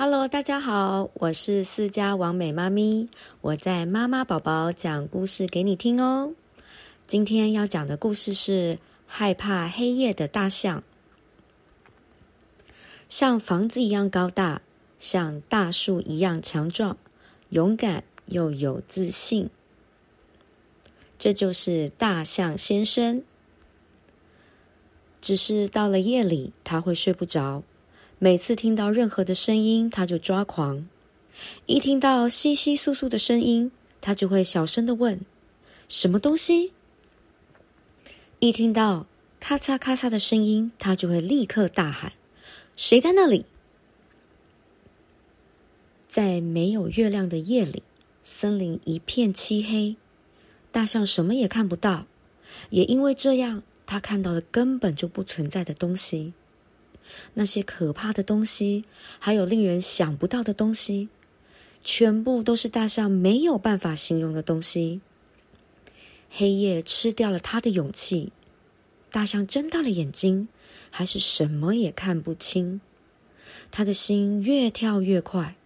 [0.00, 3.08] Hello，大家好，我是四家王美妈咪，
[3.40, 6.34] 我在妈妈宝宝讲故事给你听哦。
[7.08, 10.84] 今天要讲的故事是害怕黑夜的大象，
[13.08, 14.62] 像房子一样高大，
[15.00, 16.96] 像大树一样强壮，
[17.48, 19.50] 勇敢又有自信。
[21.18, 23.24] 这就是大象先生。
[25.20, 27.64] 只是到了夜里，他会睡不着。
[28.20, 30.88] 每次听到任何的声音，他就抓狂。
[31.66, 33.70] 一听到窸窸窣窣的声音，
[34.00, 35.20] 他就会小声的问
[35.88, 36.72] ：“什么东西？”
[38.40, 39.06] 一听到
[39.38, 42.12] 咔嚓咔嚓的声音，他就会立刻大喊
[42.76, 43.46] ：“谁在那里？”
[46.08, 47.84] 在没有月亮的夜里，
[48.24, 49.94] 森林一片漆黑，
[50.72, 52.06] 大象什么也看不到。
[52.70, 56.32] 也因为这样，他看到的根本就不存在的东西。
[57.34, 58.84] 那些可怕的东西，
[59.18, 61.08] 还有令人想不到的东西，
[61.84, 65.00] 全部都是大象没有办法形容的东西。
[66.30, 68.32] 黑夜吃掉了他的勇气，
[69.10, 70.48] 大象睁大了眼睛，
[70.90, 72.80] 还是什么也看不清。
[73.70, 75.56] 他的心越跳越快，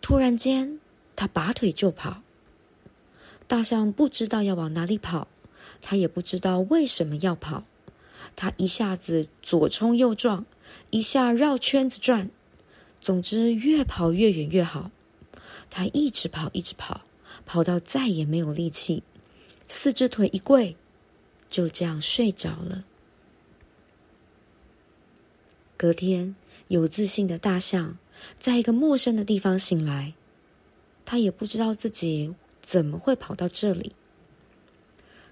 [0.00, 0.80] 突然间，
[1.14, 2.22] 他拔腿就跑。
[3.46, 5.28] 大象不知道要往哪里跑，
[5.82, 7.64] 他也不知道为什么要跑。
[8.36, 10.44] 他一下子左冲右撞。
[10.90, 12.30] 一下绕圈子转，
[13.00, 14.90] 总之越跑越远越好。
[15.70, 17.00] 他一直跑，一直跑，
[17.44, 19.02] 跑到再也没有力气，
[19.66, 20.76] 四只腿一跪，
[21.50, 22.84] 就这样睡着了。
[25.76, 26.36] 隔天，
[26.68, 27.98] 有自信的大象
[28.38, 30.14] 在一个陌生的地方醒来，
[31.04, 33.92] 他也不知道自己怎么会跑到这里。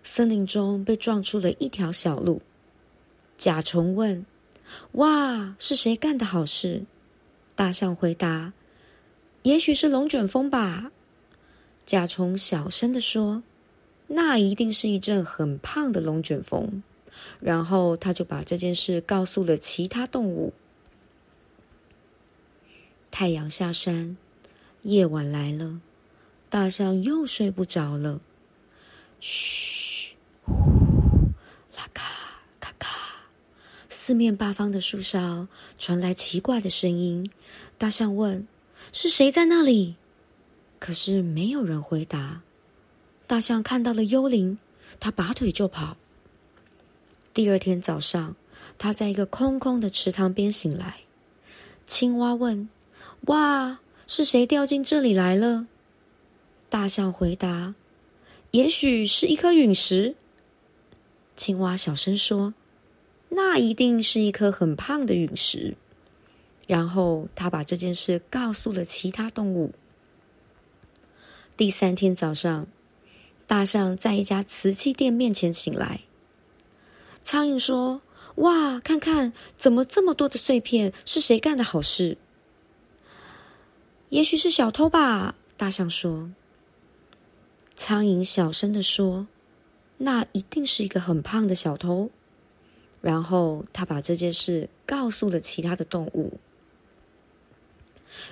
[0.03, 2.43] 森林中被撞出了一条小路。
[3.39, 4.27] 甲虫问。
[4.93, 6.85] 哇，是谁干的好事？
[7.55, 8.53] 大象回答
[9.43, 10.91] ：“也许是龙卷风吧。”
[11.85, 13.43] 甲虫小声地说
[14.09, 16.83] ：“那一定是一阵很胖的龙卷风。”
[17.41, 20.53] 然后他就把这件事告诉了其他动物。
[23.11, 24.17] 太阳下山，
[24.83, 25.81] 夜晚来了，
[26.49, 28.21] 大象又睡不着了。
[29.21, 30.81] 嘘，呼，
[34.12, 37.31] 四面八方的树梢传来奇怪的声音，
[37.78, 38.47] 大象问
[38.93, 39.97] ：“是谁在那里？”
[40.78, 42.43] 可是没有人回答。
[43.27, 44.59] 大象看到了幽灵，
[45.01, 45.97] 他拔腿就跑。
[47.33, 48.37] 第二天早上，
[48.77, 50.99] 他在一个空空的池塘边醒来。
[51.87, 52.69] 青蛙问
[53.28, 55.67] ：“哇，是谁掉进这里来了？”
[56.69, 57.75] 大象回答
[58.53, 60.15] ：“也许是一颗陨石。”
[61.34, 62.53] 青蛙小声说。
[63.34, 65.75] 那一定是一颗很胖的陨石。
[66.66, 69.72] 然后他把这件事告诉了其他动物。
[71.56, 72.66] 第三天早上，
[73.47, 76.00] 大象在一家瓷器店面前醒来。
[77.21, 78.03] 苍蝇说
[78.37, 80.92] ：“哇，看看，怎么这么多的碎片？
[81.04, 82.19] 是谁干的好事？”
[84.10, 86.31] 也许是小偷吧，大象说。
[87.75, 89.26] 苍蝇小声地说
[89.98, 92.10] ：“那一定是一个很胖的小偷。”
[93.03, 96.39] 然后他把这件事告诉了其他的动物，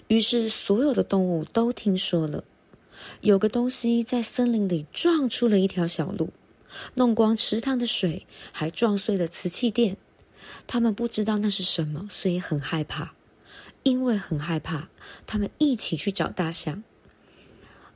[0.08, 2.44] 于是所有的动物都听说了，
[3.20, 6.30] 有个东西在森林里撞出了一条小路，
[6.94, 9.96] 弄光池塘的水，还撞碎了瓷器店。
[10.66, 13.12] 他们不知道那是什么，所以很害怕。
[13.82, 14.88] 因为很害怕，
[15.26, 16.84] 他们一起去找大象。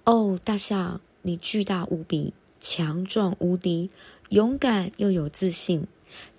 [0.04, 3.90] 哦，大象，你巨大无比，强壮无敌，
[4.30, 5.86] 勇敢又有自信。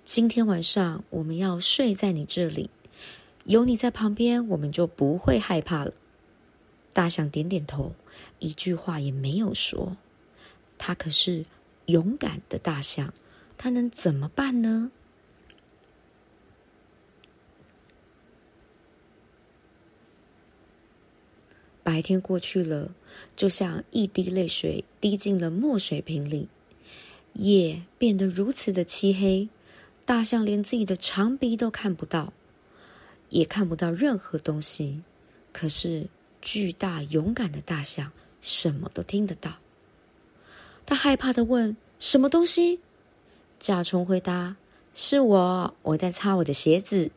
[0.06, 2.70] 今天晚上我们要睡在你这里，
[3.44, 5.92] 有你在旁边，我们就不会害怕了。
[6.92, 7.92] 大象点点头，
[8.38, 9.96] 一句话也没有说。
[10.78, 11.44] 他可是
[11.86, 13.12] 勇敢的大象，
[13.58, 14.92] 他能怎么办呢？
[21.82, 22.94] 白天过去了，
[23.34, 26.46] 就像一滴泪水滴进了墨水瓶里，
[27.32, 29.48] 夜变得如此的漆黑。
[30.06, 32.32] 大象连自己的长鼻都看不到，
[33.28, 35.02] 也看不到任何东西。
[35.52, 36.06] 可是
[36.40, 39.56] 巨大勇敢的大象什么都听得到。
[40.86, 42.78] 他害怕的问：“什么东西？”
[43.58, 44.54] 甲虫回答
[44.94, 47.10] ：“是我，我在擦我的鞋子。”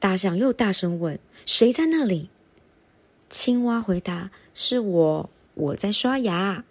[0.00, 2.30] 大象又大声问：“谁在那里？”
[3.28, 6.64] 青蛙回答：“是我，我在刷牙。”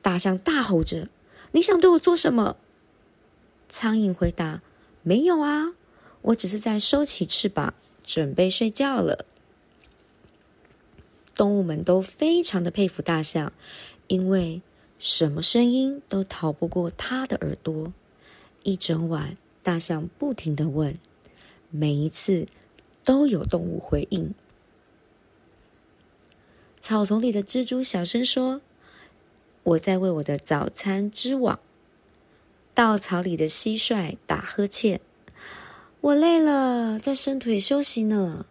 [0.00, 1.08] 大象大吼着
[1.50, 2.56] ：“你想对我做什么？”
[3.72, 4.60] 苍蝇回答
[5.02, 5.72] ：“没有啊，
[6.20, 7.72] 我只是在收起翅膀，
[8.04, 9.24] 准备睡觉了。”
[11.34, 13.50] 动物们都非常的佩服大象，
[14.08, 14.60] 因为
[14.98, 17.90] 什么声音都逃不过它的耳朵。
[18.62, 20.98] 一整晚，大象不停的问，
[21.70, 22.46] 每一次
[23.02, 24.34] 都有动物回应。
[26.78, 28.60] 草丛里的蜘蛛小声说
[29.64, 31.58] ：“我在为我的早餐织网。”
[32.74, 35.00] 稻草里的蟋蟀打呵欠
[36.00, 38.46] ：“我累了，在伸腿休息呢。”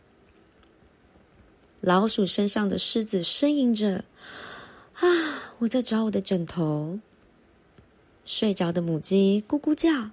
[1.81, 4.05] 老鼠身上的狮子呻吟着
[5.01, 6.99] ：“啊，我在找我的枕头。”
[8.23, 10.11] 睡着的母鸡咕咕叫：“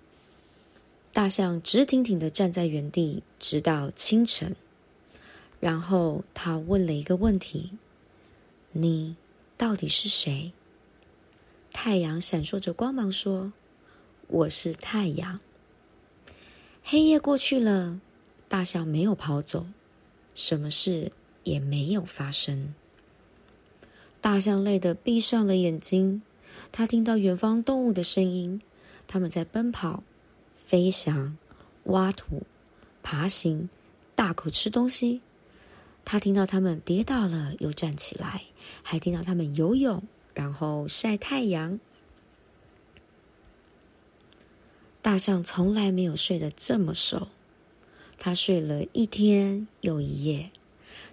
[1.12, 4.56] 大象直挺挺的站在原地，直到清晨。
[5.60, 7.72] 然后他问了一个问题。
[8.72, 9.16] 你
[9.56, 10.52] 到底是谁？
[11.72, 13.52] 太阳闪烁着光芒说
[14.28, 15.40] ：“我是太阳。”
[16.84, 17.98] 黑夜过去了，
[18.48, 19.66] 大象没有跑走，
[20.36, 21.10] 什么事
[21.42, 22.72] 也没有发生。
[24.20, 26.22] 大象累得闭上了眼睛，
[26.70, 28.62] 他听到远方动物的声音，
[29.08, 30.04] 他们在奔跑、
[30.56, 31.36] 飞翔、
[31.84, 32.44] 挖土、
[33.02, 33.68] 爬行、
[34.14, 35.22] 大口吃东西。
[36.10, 38.42] 他听到他们跌倒了又站起来，
[38.82, 40.02] 还听到他们游泳，
[40.34, 41.78] 然后晒太阳。
[45.00, 47.28] 大象从来没有睡得这么熟，
[48.18, 50.50] 他睡了一天又一夜，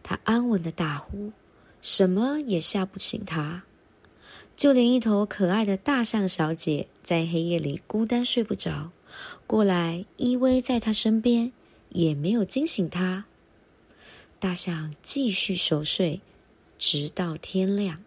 [0.02, 1.32] 他安稳的大呼，
[1.80, 3.66] 什么也吓不醒他，
[4.56, 8.90] 就连一头可爱的大象小姐在黑夜里孤单睡不着，
[9.46, 11.52] 过来依偎在他身边，
[11.90, 13.26] 也没有惊醒他。
[14.39, 16.22] 大象继续熟睡，
[16.78, 18.04] 直到天亮。